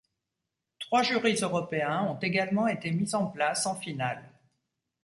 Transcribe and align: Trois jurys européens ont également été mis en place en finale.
Trois 0.79 1.03
jurys 1.03 1.37
européens 1.43 2.05
ont 2.05 2.17
également 2.17 2.65
été 2.67 2.89
mis 2.89 3.13
en 3.13 3.27
place 3.27 3.67
en 3.67 3.75
finale. 3.75 4.31